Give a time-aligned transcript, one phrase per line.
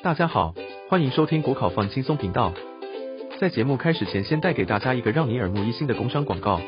[0.00, 0.54] 大家好，
[0.88, 2.52] 欢迎收听国考放轻松频道。
[3.40, 6.60] 在节目开始前，先带给大家一个让你耳目一新的工商广告。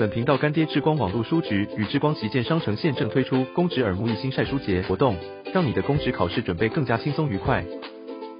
[0.00, 5.16] 本频道干爹智光网络书局与智光旗舰商城现正推出公职耳目一新晒书节活动，
[5.54, 7.64] 让你的公职考试准备更加轻松愉快。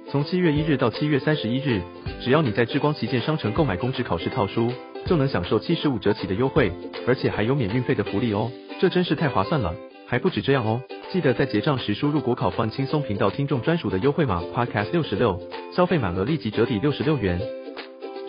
[0.09, 1.81] 从七月一日到七月三十一日，
[2.21, 4.73] 只要你在智光旗舰商城购买公职考试套书，
[5.05, 6.69] 就能享受七十五折起的优惠，
[7.07, 8.51] 而且还有免运费的福利哦，
[8.81, 9.73] 这真是太划算了！
[10.05, 10.81] 还不止这样哦。
[11.11, 15.37] 记得在结账时输入国考换轻松频道听众专属的优惠码 Podcast 六十六，
[15.75, 17.37] 消费满额立即折抵六十六元。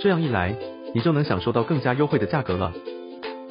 [0.01, 0.57] 这样一来，
[0.93, 2.73] 你就能享受到更加优惠的价格了，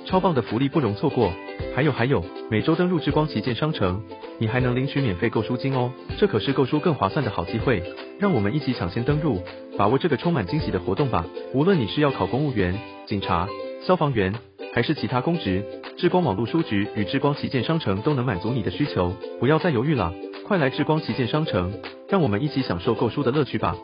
[0.05, 1.31] 超棒的福利不容错过。
[1.73, 4.03] 还有还有，每周登录智光旗舰商城，
[4.37, 7.81] 你还能领取免费购书金哦，这可是购书更划算的好机会。
[8.19, 9.41] 让我们一起抢先登录，
[9.77, 11.25] 把握这个充满惊喜的活动吧！
[11.53, 12.77] 无论你是要考公务员、
[13.07, 13.47] 警察、
[13.81, 14.33] 消防员，
[14.73, 15.63] 还是其他公职。
[15.97, 20.13] 智光网络书局与智光旗舰商城都能满足你的需求，不要再犹豫了，
[20.47, 23.75] 快来智光旗舰商城，让我们一起享受购书的乐趣吧。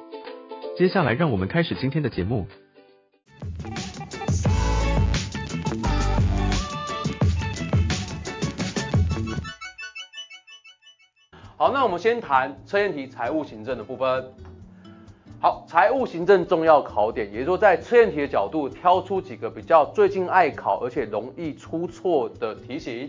[0.77, 2.47] 接下来，让我们开始今天的节目。
[11.57, 14.33] 好，那我们先谈测验题财务行政的部分。
[15.39, 23.07] 好，财务行政重要考点，也就是说，在测验题的角度挑出几个比较最近爱考而且容易出错的题型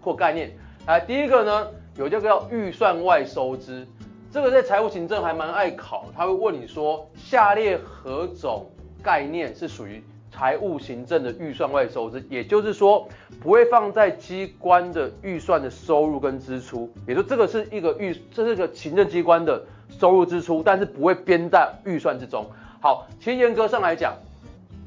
[0.00, 0.52] 或概念。
[0.86, 3.84] 来，第一个呢，有这个叫预算外收支，
[4.30, 8.70] 这个在财务行政还蛮爱考，他会问你说，下列何种
[9.02, 12.24] 概念是属于财务行政的预算外收支？
[12.30, 13.08] 也就是说，
[13.42, 19.60] 不会放在机关的预算的收入跟支出，也就这个是一个预，这是一个行政机关的。
[19.88, 22.46] 收入支出，但是不会编在预算之中。
[22.80, 24.14] 好，其实严格上来讲，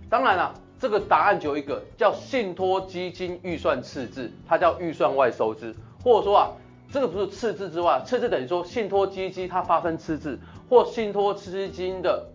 [0.09, 6.51] 当然了，这个答案只有一个，叫信托基金预算赤字，它叫预算外收支，或者说啊，
[6.91, 12.25] 这个不是赤字之外，赤字等于说信托基金它发生赤字，或信托基金的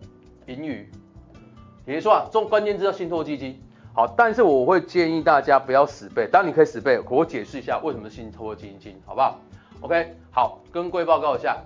[0.45, 0.87] 盈余。
[1.85, 3.59] 也就是说啊，中关键字叫信托基金。
[3.93, 9.39] 好，但是我会建议大家不要死背，当你可以死背，我解释一下为什么信托基金，好不好
[9.81, 11.57] ？OK，好，跟各位报告一下。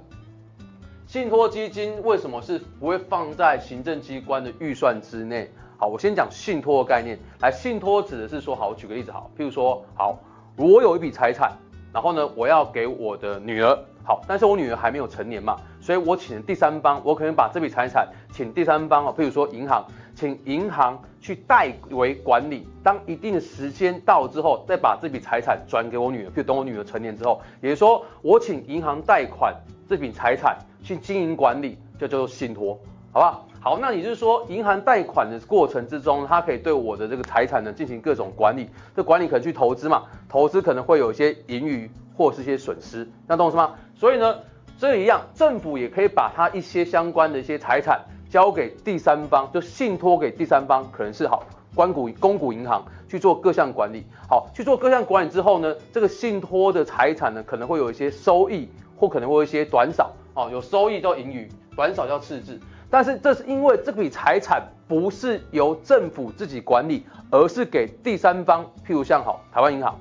[1.12, 5.52] 信托基金为什么是不会放在行政机关的预算之内？
[5.78, 7.20] 好，我先讲信托的概念。
[7.42, 10.18] 来，信托指的是说，好，我举个例子，好，譬如说，好，
[10.56, 11.52] 我有一笔财产，
[11.92, 19.86] 然后呢，我要给我的女儿，好，但是我女儿还没有成年嘛，所以我请第三方，我可能把这笔财产请第三方，啊，譬如说银行，
[20.16, 29.56] 请银行去代为管理，当一定的时间到之后，再把这笔财产转给我女儿，就等我女儿成年之后，也就是说，我请银行贷款
[29.88, 30.58] 这笔财产。
[30.84, 32.76] 去经营管理就叫做信托，
[33.12, 33.78] 好吧好？
[33.78, 38.68] 那也就是说，银行贷款的过程之中，它可以对我的这个财产呢进行各种管理。
[38.96, 43.76] 这管理可能去投资嘛，投资可能会有一些盈余或是一些损失，那懂是吗？
[43.94, 44.40] 所以呢，
[44.80, 51.44] 这一样，政府也可以把它一些相关的一些财产交给第三方，就信托给第三方，可能是好
[51.76, 54.06] 关股、公股银行去做各项管理。
[54.30, 60.12] 好，去做各项管理之后呢，这个信托的财产呢，可能会有一些收益，或可能会有一些短少。
[60.34, 62.58] 哦，有收益叫盈余，短少叫赤字。
[62.90, 70.00] 但是这是因为这笔财产不是由政府自己管理，而是给第三方，譬如像好台湾银行，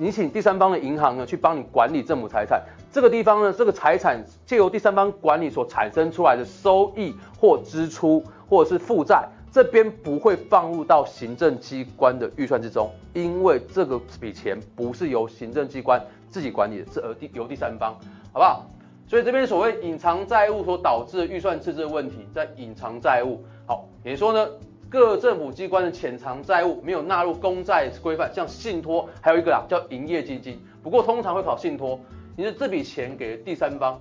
[0.00, 17.92] 你请第三方的银行呢去帮你管理政府财产，这个地方呢，这个财产借由第三方管理所产生出来的收益或支出或者是负债，这边不会放入到行政机关的预算之中，因为这个笔钱不是由行政机关自己管理的，是而第由第三方，
[18.32, 18.66] 好不好？
[19.08, 23.42] 所以这边所谓隐藏债务所导致的预算赤字问题，在隐藏债务。
[23.66, 24.48] 好，也就说呢，
[24.90, 30.58] 各政府机关的潜藏债务没有纳入公债规范，像信托，还有一个啊叫营业基金。
[30.82, 32.00] 不过通常会考信托，
[32.36, 34.00] 你的这笔钱给第三方，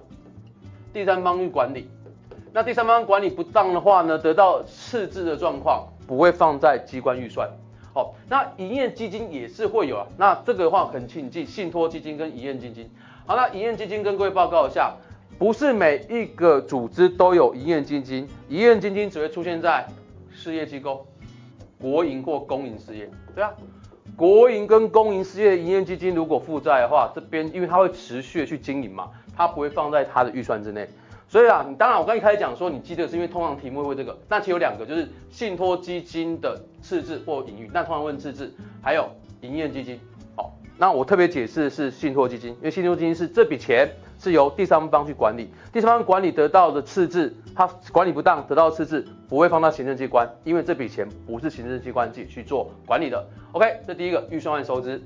[0.93, 1.89] 第三方去管理，
[2.53, 7.49] 那第三方管理不当的话呢，得到赤字的状况不会放在机关预算。
[7.93, 12.89] 好，那营业基金也是会有啊，那这个的话很请记信托基金跟营业基金。
[13.25, 14.95] 好，那营业基金跟各位报告一下，
[15.37, 19.85] 不是每一个组织都有营业基金，营业基金只会出现在
[20.37, 21.07] 事业机构、
[21.81, 23.09] 国营或公营事业。
[23.33, 23.51] 对啊，
[24.15, 30.87] 国营跟公营事业营业基金如果负债的话，这边因为它会持续去经营嘛，它不会放在它的预算之内。
[31.27, 39.09] 所以啊，你当然我刚一开始讲说，你记得是因为通常题目会问这个，那其实有两个，就是信托基金的赤字或盈余，那通常问赤字，还有
[39.41, 39.99] 营业基金。
[40.79, 43.89] 那我特别解释是信托基金，因为信托基金是这笔钱
[44.19, 53.25] 是由第三方去管理，第三方管理得到的赤字，它管理不当得到的赤字不会放到行政机关，因为这笔钱不是行政机关自己去做管理的。
[53.53, 55.01] OK，这第一个预算外收支。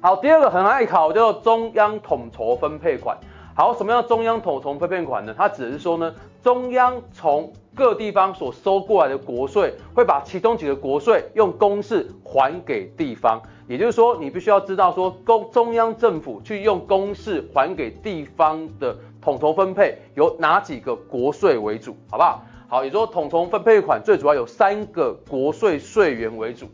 [0.00, 3.18] 好，第二个很爱考叫做中央统筹分配款。
[3.54, 5.34] 好，什么叫中央统筹分配款呢？
[5.36, 13.40] 它指的是说呢，中央从各地方所收过来的国税，会把其中几个国税用公式还给地方。
[13.68, 22.42] 也就是说，你必须要知道说，公中央政府去用公式还给地方的统筹分配，有哪几个国税为主，好不好？
[22.66, 26.66] 好，也就是说统筹分配款最主要有三个国税税源为主。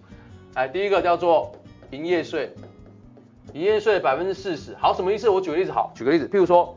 [0.55, 1.51] 来，第一个叫做
[1.91, 2.53] 营业税，
[3.53, 4.75] 营业税百分之四十。
[4.77, 5.29] 好，什么意思？
[5.29, 6.77] 我举个例子，好，举个例子，譬如说，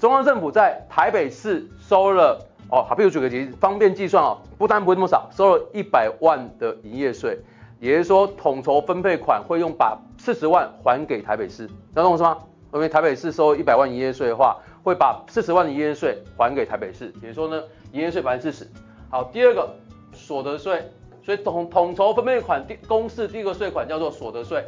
[0.00, 7.38] 中央政府在台北市收了，哦，好，譬如举个例子，方便计算哦，不但不会那么少，收了一百万的营业税，
[7.78, 12.38] 也就是说，统筹分配款会用把四十万还给台北市，能懂我意思吗？
[12.72, 17.62] 因为台北市收一百万营业税的话，会把四十万的营业税还给台北市，也就是说呢，
[17.92, 18.70] 营业税百分之四十。
[19.10, 19.68] 好，第二个
[20.14, 20.82] 所得税，
[21.22, 24.64] 所以统统筹分配款第公式第一个税款叫做所得税，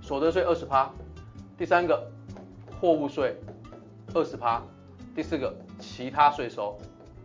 [0.00, 0.88] 所得税二十趴。
[1.58, 2.00] 第三个
[2.80, 3.36] 货物税
[4.14, 4.62] 二十趴。
[5.14, 6.78] 第四个其他税收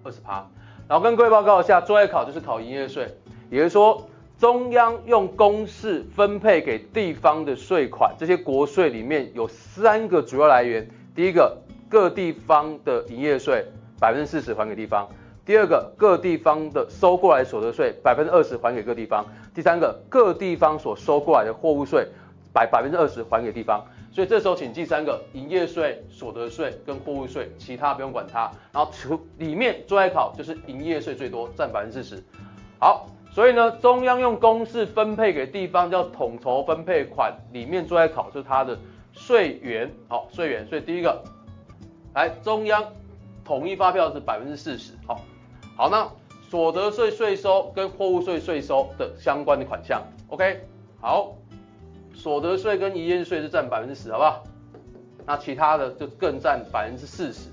[0.04, 0.46] 二十趴。
[0.88, 3.08] 然后跟各位报告一下，最后一考就是考营业税，
[3.50, 4.08] 也就是说
[4.38, 11.58] 中央用公式分配给地方的税款，这些国税里面有三个主要来源，第一个
[11.90, 13.66] 各地方的营业税
[14.00, 15.08] 百分之四十还给地方。
[15.46, 19.24] 第二个，各地方的收过来所得税百分之二十还给各地方；
[19.56, 22.06] 第三个，各地方所收过来的货物税
[22.54, 23.86] 百百分之二十还给地方。
[24.18, 28.52] 所以这时候请记三个：营业税、所得税跟货物税，其他不用管它。
[28.74, 32.24] 然后除里面最爱考就是营业税最多，占百分之四十。
[32.80, 38.76] 好，所以呢，中央用公式分配给地方叫统筹分配款，里面最爱考是它的
[39.14, 39.88] 税源。
[40.08, 40.66] 好，税源。
[40.68, 41.24] 所以第一个，
[42.16, 42.84] 来中央
[43.46, 44.94] 统一发票是百分之四十。
[45.06, 45.22] 好。
[45.76, 46.10] 好，那
[46.50, 50.62] 所得税税收跟货物税税收的相关的款项，OK，
[51.00, 51.36] 好，
[52.18, 54.44] 所得税跟营业税是占百分之十，好不好？
[55.24, 57.50] 那其他的就更占百分之四十。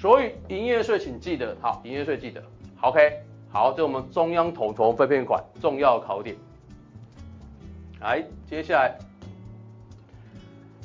[0.00, 2.42] 所以营业税请记得，好，营业税记得
[2.80, 3.20] ，OK，
[3.52, 6.34] 好，这是我们中央统筹分配款重要考点。
[8.00, 8.98] 来，接下来，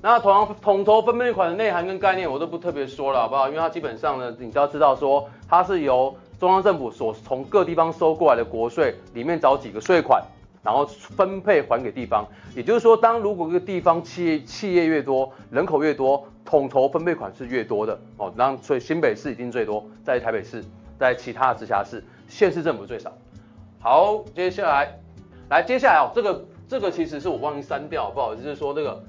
[0.04, 3.48] 那同样统筹分配款的内涵跟概念我都不特别说了，好不好？
[3.48, 10.22] 因为它基本上呢，你都要知道说它是由中央政府所从各地方收过来的国税里面找几个税款，
[10.65, 12.27] 然后分配还给地方。
[12.56, 18.33] 也就是说，当如果一个地方企业企业越多，人口越多，统筹分配款是越多的哦。
[18.35, 20.63] 那所以新北市一定最多，在台北市，
[21.00, 23.13] 在其他直辖市，县市政府最少。
[23.79, 25.00] 好，接下来，
[25.50, 29.03] 来接下来哦，这个这个其实是我忘记删掉，不好意思，就是说这个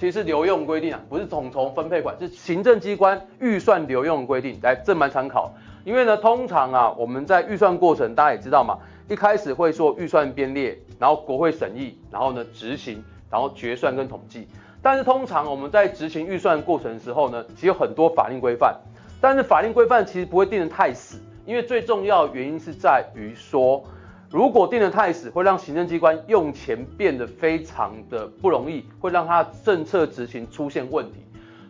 [0.00, 4.58] 其实是留用规定啊，不是统筹分配款，是行政机关预算留用规定。
[4.62, 5.52] 来，这蛮参考。
[5.84, 8.78] 因为呢，通常啊，我们在预算过程，大家也知道嘛，
[9.08, 14.46] 一开始会做预算编列，然后国会审议，然后呢执行，然后决算跟统计。
[14.80, 18.72] 但是通常我们在执行预算过程的时候呢，其实有很多法令规范，
[19.20, 23.82] 但是法令规范其实不会定得太死，因为最重要的原因是在于说，
[24.30, 31.18] 如果定得太死，会让行政机关用钱变得非常的不容易，会让它政策执行出现问题。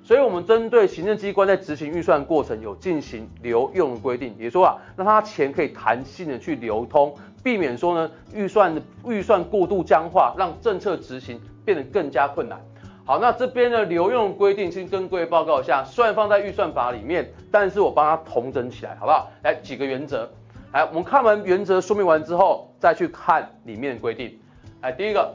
[0.05, 12.61] 所以，我们针对行政机关在执行预算过程有进行留用的规定，也说啊，让他钱可以弹性的去流通，避免说呢预算的预算过度僵化，让政策执行变得更加困难。
[13.05, 19.31] 好，那这边的留用规定先跟各位报告一下，虽然放在预算法里面，但是我帮他统整起来，好不好？
[19.45, 20.29] 来几个原则，
[20.73, 24.37] 来我们看完原则说明完之后，再去看里面的规定。
[24.81, 25.33] 来第一个，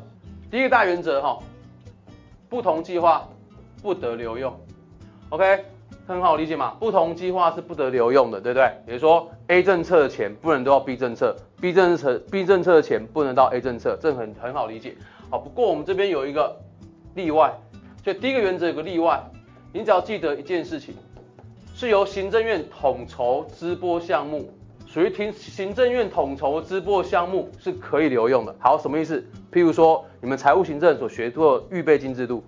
[0.51, 1.39] 第一个大原则哈，
[2.49, 3.25] 不同计划。
[3.81, 4.53] 不得留用
[5.29, 5.65] ，OK，
[6.07, 6.75] 很好理解嘛？
[6.79, 8.71] 不同计划是不得留用的，对不对？
[8.85, 14.95] 比如说 A 政策的钱不能都到 B 政策，B 政策 B 政策的钱不能到 A 政策，这很很好理解。
[15.29, 16.55] 好，不过我们这边有一个
[17.15, 17.53] 例外，
[18.03, 19.21] 所以第一个原则有个例外，
[19.71, 20.95] 你只要记得一件事情，
[21.73, 24.49] 是由行政院统筹支拨项目，
[24.87, 28.55] 属于听行政院统筹支拨项目是可以留用的。
[28.59, 29.23] 好，什么意思？
[29.51, 32.43] 譬如说你们财务行政所学过预备金制度。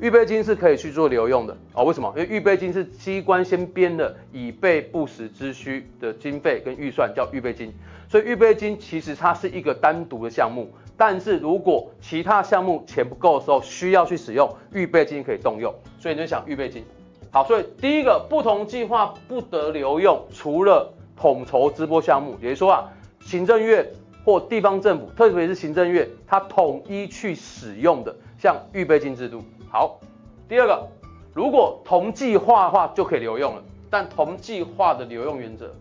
[0.00, 2.12] 预备金是可以去做留用的哦，为什么？
[2.16, 7.72] 因为预备金是机关先编的以备不时之需的经费跟预算，叫预备金。
[8.08, 15.72] 所以预备金其实它是一个单独的项目，但是如果其他项目钱不够的时候，需要去使用预备金可以动用。
[16.00, 16.84] 所以你就想预备金。
[17.30, 23.86] 好，所以第一个不同计划不得留用，除了统筹支拨项目，也就是说啊，行政院
[24.24, 29.42] 或地方政府，特别是行政院，它统一去使用的，像预备金制度。
[29.74, 29.98] 好，
[30.48, 30.86] 第二个，
[31.32, 35.74] 如果同计划的话就可以留用了，但同计划的留用原则，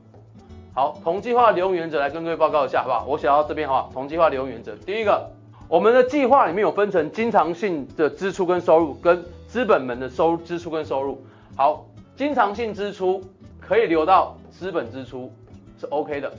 [0.74, 3.06] 好，同计划留用原则来跟各位报告一下，好不好？
[3.08, 5.30] 我写到这边哈，同计划留用原则，第一个，
[5.68, 11.24] 我们的计划里面有分成经常性的支出跟收入，跟资本门的收入支出跟收入。
[11.56, 11.86] 好，
[12.16, 13.24] 经常性支出
[13.60, 15.32] 可以留到资本支出
[15.80, 16.34] 是 OK 的。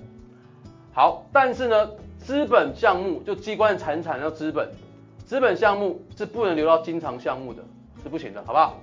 [0.92, 4.68] 好，但是呢，资本项目就机关的财产要资本，
[5.24, 7.62] 资本项目是不能流到经常项目的，
[8.02, 8.78] 是不行的，好不好？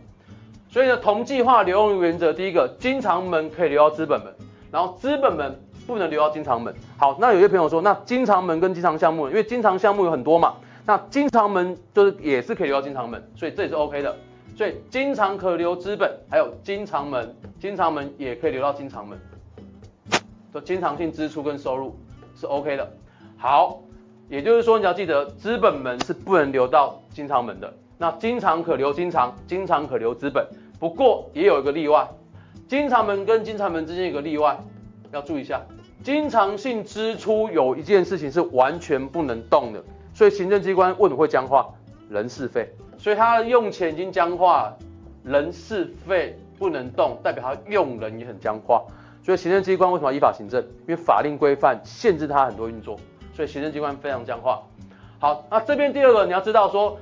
[0.69, 4.33] 所以呢，同计划流用原则，第一个，经常门可以流到资本门，
[4.71, 6.73] 然后资本门不能流到经常门。
[6.97, 10.55] 好，那有些朋友说，那经常门跟经常项目，因为经常项目有很多嘛，
[10.85, 14.15] 那经常门就是也是可以流到经常门，所以这也是 OK 的。
[14.55, 19.19] 所以经常可流资本，还有经常门，经常门也可以流到经常门，
[20.53, 21.97] 就经常性支出跟收入
[22.35, 22.91] 是 OK 的。
[23.37, 23.81] 好，
[24.31, 27.73] 也就是说你要记得，资本门是不能流到经常门的。
[27.97, 30.47] 那经常可流经常，经常可流资本，
[30.79, 32.07] 不过也有一个例外，
[32.65, 34.57] 经常门跟经常门之间有个例外，
[35.11, 35.61] 要注意一下，
[36.01, 39.83] 经常性支出有一件事情是完全不能动的，
[40.13, 41.67] 所以行政机关为什么会僵化？
[42.09, 42.73] 人事费。
[42.97, 44.73] 所以他用钱已经僵化，
[45.25, 48.81] 人事费不能动，代表他用人也很僵化。
[49.25, 50.61] 所以行政机关为什么要依法行政？
[50.61, 52.97] 因为法令规范限制他很多运作，
[53.33, 54.63] 所以行政机关非常僵化。
[55.19, 56.97] 好，那这边第二个你要知道说，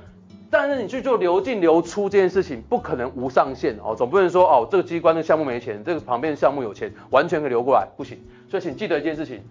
[0.50, 8.18] 但是你去做流进流出这件事情不可能无上限哦，总不能说哦这个机关的项目没钱，这个旁边的项目有钱，完全可以流过来，不行。
[8.50, 9.42] 所以请记得一件事情，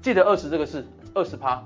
[0.00, 1.62] 记得二十这个是二十趴，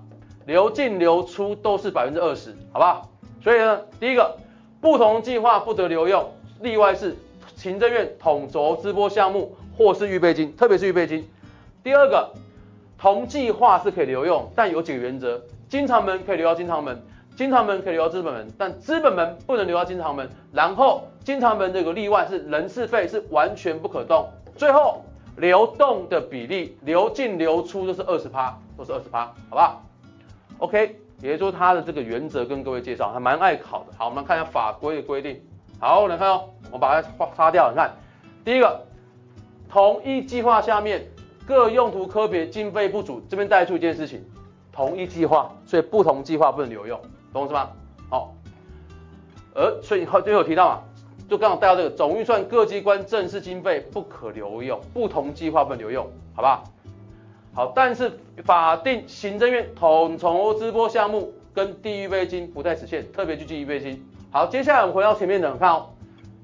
[0.47, 3.11] 流进流出都是百分之二十，好不好？
[3.43, 4.37] 所以呢，第一个
[4.81, 6.25] 不同计划不得流用，
[6.61, 7.17] 例外是
[7.57, 11.29] 行政院统筹支拨项目或是预备金，特别是预备金。
[11.83, 12.33] 第二个，
[12.99, 17.03] 同计划是可以留用，但有几个原则：经常门可以留到经常门，
[17.37, 20.29] 经常门可以留到资本门，但资本门不能留到经常门。
[20.53, 24.29] 然后经常门这个例外是人事费是完全不可动。
[24.57, 25.05] 最后
[25.37, 29.83] 流动的比例，流进流出都是二十趴，都是二十趴，好不好
[30.59, 31.01] ？OK。
[31.23, 33.87] 也就是说，它的这个原则跟各位介绍，还蛮爱考的。
[33.97, 35.41] 好，我们看一下法规的规定。
[35.81, 37.71] 好，来看哦，我把它划擦掉。
[37.71, 37.91] 你看，
[38.45, 38.83] 第一个，
[39.67, 41.07] 同一计划下面
[41.47, 44.25] 各用途科别经费不足，这边带出一件事情，
[44.73, 47.01] 同一计划，所以不同计划不能留用，
[47.33, 47.71] 懂我意思吗？
[48.11, 48.35] 好，
[49.55, 50.83] 而所以后就有提到嘛，
[51.29, 57.73] 就刚好带到这个总预算各机关正式经费不可留用，不同计划不能留用，好不好？
[57.75, 58.13] 但是
[58.45, 64.05] 法定行政院统筹支拨项目跟地域备金不在此限，特别去记预备金。
[64.31, 65.87] 好，接下来我们回到前面的，看哦，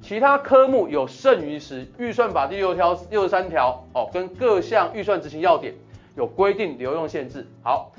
[0.02, 5.73] 其他科目有剩余时，预算法第六条、六十三条哦，跟各项预算执行要点
[6.16, 7.47] 有规定流用限制。
[7.62, 7.92] 好，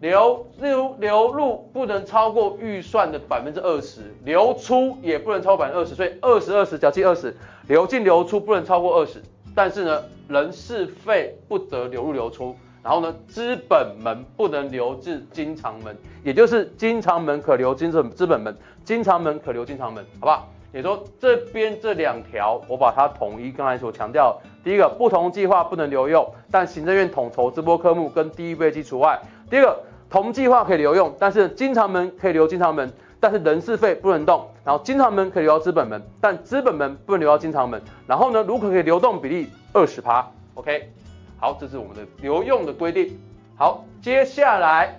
[0.00, 9.20] 流入流入不能超过预算的百分之二十，流出也不能超过百分之二十，所以二十二十只要记二十，流进流出不能超过二十。
[9.52, 12.54] 但是呢，人事费不得流入流出，
[12.84, 20.48] 然后呢，资本门不能流至经常门，也就是经常门可流经资资本门，经常门可流经常门，好不好？
[20.72, 29.18] 也说这边这两条，我把它统一，刚才所强调，第一个不同计划不能留用，但行政院统筹直拨科目跟第一备金除外；
[29.50, 32.92] 第二个同计划可以留用，但是经常门可以留经常门。
[33.22, 37.82] 但是人事费不能动，然后经常门可以留到资本门，但资本门不能留到经常门。
[38.06, 40.90] 然后呢，如果可以流动比例二十趴，OK，
[41.36, 43.20] 好，这是我们的流用的规定。
[43.56, 44.98] 好，接下来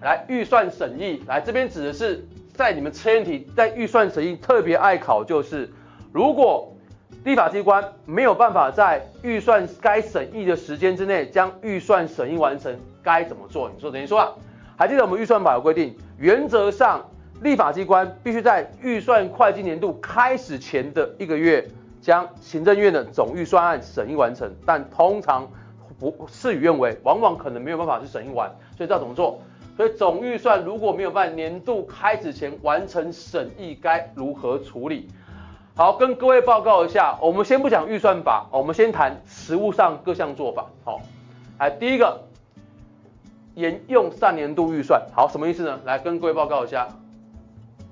[0.00, 5.70] 来预算审议，来这边指的是在你们测验题在预算审议特别爱考，就是
[6.12, 6.72] 如果
[7.24, 13.70] 立法机关没有办法在预算该审议的时间之内将预算审议完成，该怎么做？
[13.74, 14.32] 你说等于说啊，
[14.76, 17.04] 还记得我们预算法有规定，原则上。
[17.42, 21.68] 立法机关必须在预算会计年度开始前的一个月，
[22.00, 25.46] 将行政院的总预算案审议完成，但通常
[25.98, 29.38] 不事与愿违，往往可能没有办法去审议完，所以知道怎么做？
[29.76, 35.08] 所以总预算如果没有办法年度开始前完成审议，该如何处理？
[35.76, 40.66] 好，跟各位报告一下，我们先不讲预算法，我们先谈实务上各项做法。
[40.84, 41.02] 好，
[41.58, 42.22] 来第一个，
[43.54, 45.78] 沿用上年度预算，好，什么意思呢？
[45.84, 46.88] 来跟各位报告一下。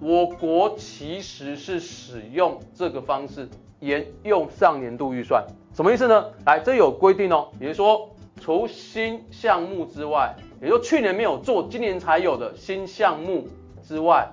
[0.00, 3.48] 我国其实是使用这个方式
[3.80, 6.24] 沿用上年度预算，什么意思呢？
[6.46, 8.08] 来，这有规定哦，也就是说，
[8.40, 13.48] 除新项目之外，也就去年没有做，今年才有的新项目
[13.82, 14.28] 之外，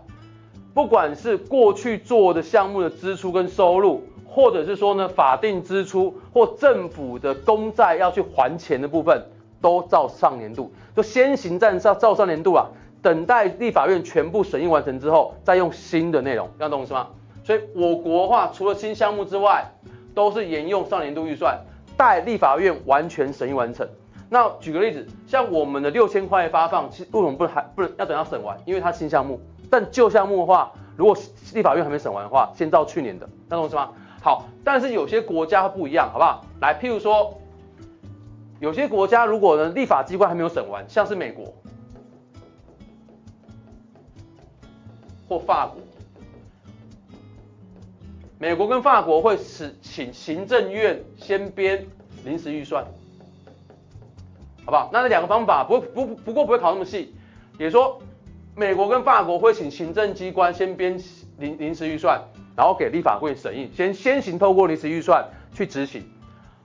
[0.73, 9.25] 不管是过去做的项目的支出跟收入，或者是说呢法定支出或政府的公债要去还钱的部分，
[9.61, 12.67] 都照上年度，就先行站上照上年度啊。
[13.01, 17.07] 等待立法院全部审议完成之后，再用新的内容，这样懂是吗？
[17.43, 19.65] 所以我国的话，除了新项目之外，
[20.13, 21.59] 都是沿用上年度预算，
[21.97, 23.89] 待立法院完全审议完成。
[24.33, 28.57] 那举个例子，像我们的六千块发放，其实为什么不能还不能要等它审完？
[28.63, 29.37] 因为它新项目。
[29.69, 31.13] 但旧项目的话，如果
[31.53, 33.89] 立法院还没审完的话，先照去年的，那懂是吗？
[34.23, 36.45] 好，但是有些国家不一样，好不好？
[36.61, 37.37] 来，譬如说，
[38.61, 41.53] 有些国家如果呢立法机关还没有审完，像是美国
[45.27, 45.81] 或法国，
[48.39, 51.85] 美国跟法国会使请行政院先编
[52.23, 52.85] 临时预算，
[54.65, 54.89] 好不好？
[54.91, 57.13] 那这两个方法不不不过不会考那么细，
[57.57, 57.99] 也说，
[58.55, 60.99] 美国跟法国会请行政机关先编
[61.37, 62.21] 临临时预算。
[62.53, 66.03] 然后给立法会审议，先先行透过临时预算去执行。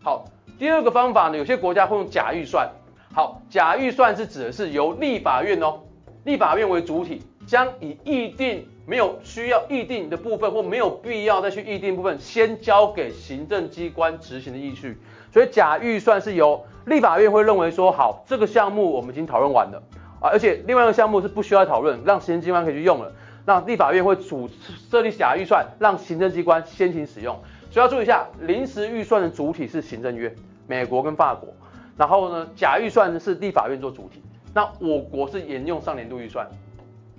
[0.03, 0.25] 好，
[0.59, 2.69] 第二个方法呢，有些国家会用假预算。
[3.15, 5.79] 好，假预算是指的是由立法院哦，
[6.25, 14.99] 立法院为主体，将以议定没有需要议定的部分或没有必要再去议定部分，先交给行政机关执行的依据。
[15.33, 19.83] 所以假预算是由立法院会认为说，好，这个项目我们已经讨论完了
[20.21, 23.13] 啊，而且另外一个项目是不需要讨论，让行政机关可以去用了。
[23.45, 24.49] 那立法院会主
[24.91, 27.37] 设立假预算，让行政机关先行使用。
[27.71, 30.35] 所以要注意一下，临时预算的主体是行政院，
[30.67, 31.49] 美国跟法国。
[31.97, 34.23] 然后呢，假预算是立法院做主体。
[34.55, 36.49] 那我国是沿用上年度预算。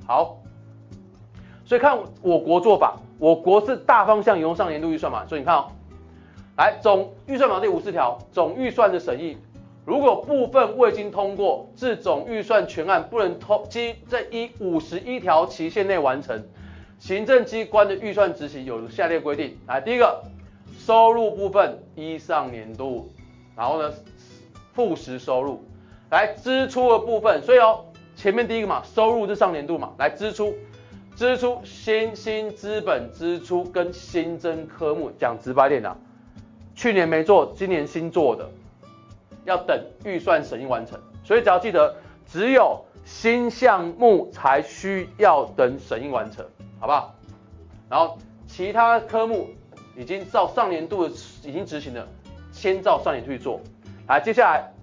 [0.06, 0.38] 好，
[1.66, 5.26] 所以看我国做法，我国是大方向沿用上年度预算嘛。
[5.28, 5.68] 所以你看哦，
[6.58, 9.38] 来总预算法第五十条，总预算的审议。
[9.88, 16.44] 如果部分未经通过，自总预算全案不能通基在依五十一条期限内完成，
[17.00, 19.58] 行政机关的预算执行有下列规定。
[19.65, 20.22] 来，第一个，
[20.77, 23.10] 收入部分依上年度，
[23.56, 23.94] 然后呢，
[24.74, 25.63] 复实收入。
[26.12, 30.53] 来，支出的部分，所以哦，前面第一个嘛，收入是上年度嘛，来支出，
[31.15, 35.96] 支出新兴资本支出跟新增科目，讲直白点啊，
[36.75, 38.50] 去年没做，今年新做的。
[39.48, 46.46] 要等预算审议完成，所以只要记得，只有新项目才需要等审议完成，
[46.82, 47.16] 好不好？
[47.89, 49.48] 然后其他科目
[49.96, 51.13] 已经照上年度的
[51.44, 52.06] 已经执行了，
[52.51, 53.62] 先照上年度去做。
[54.10, 54.74] 来，接下来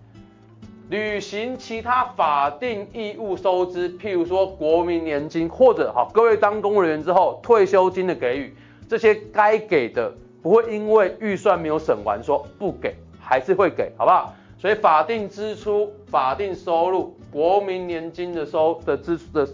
[0.89, 8.57] 履行其他法定义务收支，譬如说国民年金或者好，各位当公务人员之后退休金的给予，
[8.89, 10.11] 这些该给的
[10.43, 14.35] 不会因为预算没有审完说不给，还是会给，好不好？
[14.65, 19.47] 所以法定支出、法定收入、国民年金的收的支出的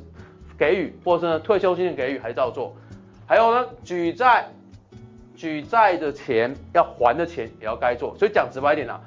[0.57, 2.73] 给予，或是呢退休金的给予，还照做。
[3.27, 4.47] 还有呢，举债、
[5.35, 8.17] 举债的钱要还的钱也要该做。
[8.17, 9.01] 所以讲直白一点啊，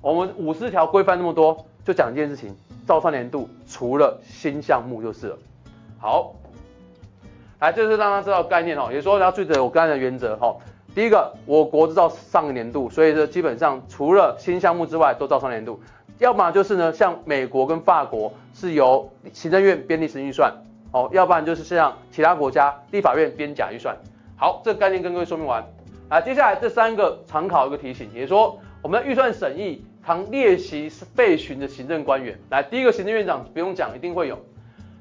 [0.00, 2.54] 我们五十条规范那么多，就讲一件事情：
[2.86, 5.38] 照上年度，除了新项目就是了。
[5.98, 6.36] 好，
[7.58, 10.56] 来，这是让他知道概念哦，也说你要记得我刚才的原则哈。
[10.94, 15.80] 第一个，我国是照上个年度，所以说基本上除了新项目之外都照上年度。
[16.18, 20.52] 要么就是呢，像美国跟法国是由行政院编立时预算，
[20.90, 23.96] 哦，要不然就是像其他国家立法院编假预算。
[24.36, 25.64] 好，这个概念跟各位说明完。
[26.08, 32.36] 啊，接下来这三个常考一个题型，也就是说我们的预算审议常列席备询的行政官员。
[32.50, 34.38] 来，第一个行政院长不用讲，一定会有。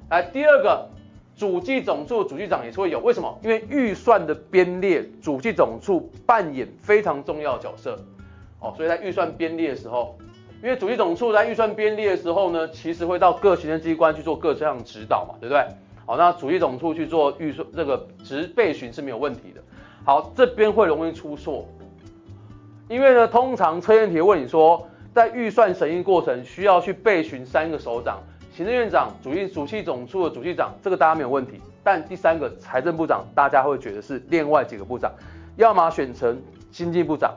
[0.10, 0.90] 来，第二个。
[1.38, 3.40] 主计总处主计长也是会有，为什么？
[3.44, 7.96] 因为预算的编列，主计总处扮演非常重要的角色，
[8.60, 10.18] 哦，所以在预算编列的时候，
[10.64, 15.64] 因为主计总处在预算编列的时候呢，其实会到各行政机关去做各项指导嘛，对不对？
[16.08, 19.62] 好，那主计总处去做预算这个执备询是没有问题的。
[20.04, 21.68] 好，这边会容易出错，
[22.90, 28.24] 因为呢，通常测验题问你说，在预算审议过程需要去备询三个首长。
[28.58, 31.62] 行政院长、主席主计总处的主计长，这个大家没有问题。
[31.84, 35.12] 但第三个财政部长，大家会觉得是另外几个部长，
[35.58, 36.42] 要么选成
[36.72, 37.36] 经济部长，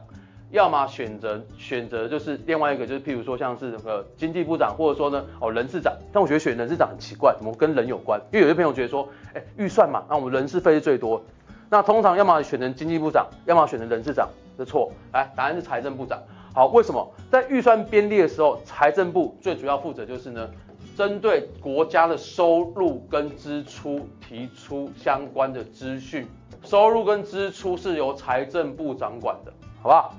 [0.51, 5.93] 要么选择选择就是另外一个，就是譬如说像是那个经济部长，或者说呢哦人事长。
[6.11, 8.19] 但我觉得选人事长很奇怪，怎么跟人有关？
[8.33, 11.23] 因为有些朋友觉得说，哎预算嘛，那我们人事费是最多。
[11.69, 14.91] 那通常要么选成经济部长，要么选成人事长，这错。
[15.13, 16.19] 来，答案是财政部长。
[16.55, 17.07] 好，为什么？
[17.31, 20.49] 在预算编列的时候，财政部最主要负责就是呢？
[20.97, 26.27] 针对国家的收入跟支出提出相关的资讯，
[26.63, 30.15] 收入跟支出是由财政部掌管的，好不好？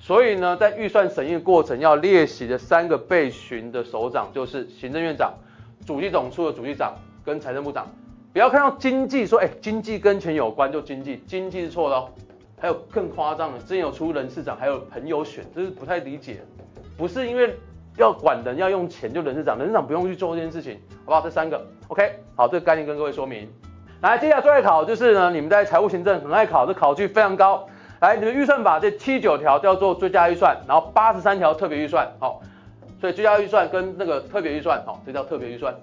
[0.00, 5.32] 所以呢，在预算审议过程要列席的三个备询的首长就是行政院长、
[5.86, 7.86] 主计总处的主计长跟财政部长。
[8.32, 12.10] 不要看到经济说，哎，经济跟钱有关就经济，经济是错的哦。
[12.58, 16.42] 还有更夸张的，之前有出人事长，还有朋友选，这是不太理解，
[16.96, 17.54] 不是因为。
[17.96, 21.20] 要管人要用钱，就人事长，人事长不用去做这件事情，好不好？
[21.20, 23.48] 这三个，OK，好，这个概念跟各位说明。
[24.00, 27.66] 来，接下来最爱考就是呢，你们在财务行政很爱考，这考据非常高。
[28.00, 32.42] 来，你们预算法这七九条叫做追加预算，然后八十三条特别预算，好，
[33.00, 35.74] 所以追加预算跟那个特别预算，好，这叫特别预算。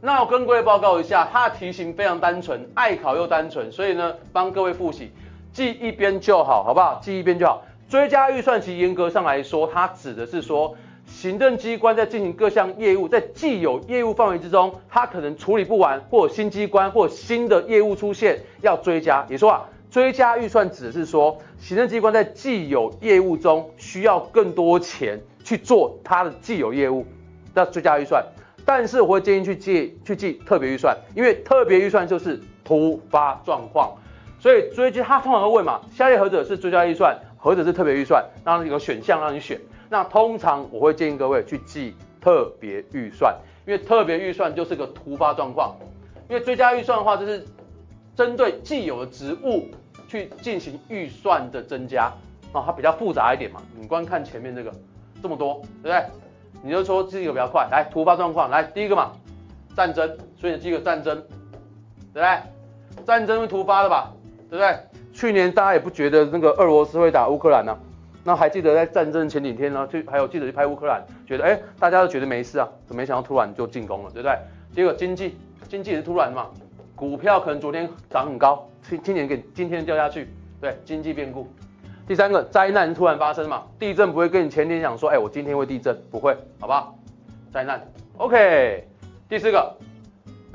[0.00, 5.10] 那我跟各位报告一下，它的题型非常单纯，爱考又单纯，所以呢，帮各位复习。
[5.50, 7.00] 记一边就好，好不好？
[7.02, 7.64] 记一边就好。
[7.88, 10.76] 追加预算其实严格上来说，它指的是说，
[11.20, 19.26] 行政机关在进行各项业务，在既有业务范围之中，它可能处理不完，或新机关或新的业务出现要追加。
[19.28, 27.04] 也说啊，追加预算指的是说，行政机关在既有业务中需要更多钱去做它的既有业务，
[27.52, 28.24] 要追加预算。
[28.64, 33.92] 但是我会建议去记去记特别预算，因为特别预算就是突发状况，
[34.38, 37.18] 所以追加他通常会问嘛，下列何者是追加预算？
[37.36, 39.60] 何者是特别预算，让有个选项让你选。
[39.88, 43.34] 那通常我会建议各位去记特别预算，
[43.66, 45.76] 因为特别预算就是个突发状况。
[46.28, 47.46] 因为追加预算的话，就是
[48.14, 49.66] 针对既有的职务
[50.06, 52.12] 去进行预算的增加
[52.52, 53.62] 啊，它比较复杂一点嘛。
[53.74, 54.70] 你观看前面这个
[55.22, 56.04] 这么多，对不对？
[56.62, 59.12] 你就说这个比较快，来突发状况，来第一个嘛，
[59.74, 61.16] 战争，所以你记个战争，
[62.12, 62.38] 对不对？
[63.06, 64.12] 战争是突发的吧，
[64.50, 64.76] 对不对？
[65.14, 67.74] 去年大家也不觉得那个俄罗斯会打乌克兰呢、
[68.28, 74.38] 那还记得在战争前几天呢，就还有记者去拍乌克兰，觉得哎，大家都觉得没事啊，怎么没想到突然就进攻了，对不对？
[74.74, 76.48] 结果经济，经济是突然嘛，
[76.94, 80.28] 股票可能昨天涨很高，今今年给今天掉下去，
[80.60, 81.48] 对，经济变故。
[82.06, 86.94] 第三个灾难突然发生嘛，地震不会跟你前天讲说，哎，我今天会地震，不会，好不好？
[87.50, 87.82] 灾难
[88.18, 88.86] ，OK。
[89.26, 89.74] 第四个，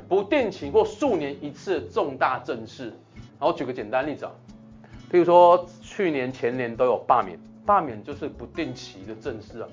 [0.08, 2.84] 不定期或数年一次的重大政事，
[3.40, 4.30] 然后举个简单例子啊。
[5.10, 9.68] 比如说去年前年都有罢免，罢免就是不定期的政事啊，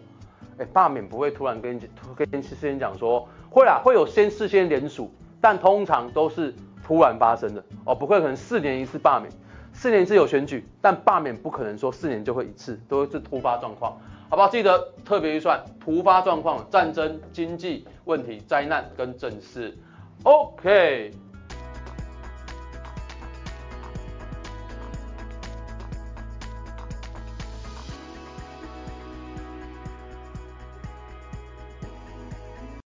[0.57, 1.79] 哎，罢免不会突然跟
[2.15, 7.63] 跟事先讲说会啊，会有先事先联署，但通常都是突然发生的。
[7.85, 9.31] 哦，不会可能四年一次罢免，
[9.73, 13.99] 四年一次有选举，但罢免不可能说四年就会一次，都是突发状况，
[14.29, 14.47] 好不好？
[14.47, 19.77] 记得特别预算、突发状况、战争、经济问题、灾难跟政事
[20.23, 21.11] ，OK。